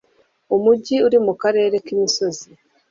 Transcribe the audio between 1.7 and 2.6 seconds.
k'imisozi.